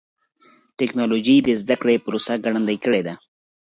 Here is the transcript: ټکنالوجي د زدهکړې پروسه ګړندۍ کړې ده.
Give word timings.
ټکنالوجي 0.79 1.35
د 1.43 1.49
زدهکړې 1.61 1.95
پروسه 2.05 2.33
ګړندۍ 2.45 2.77
کړې 2.85 3.01
ده. 3.07 3.13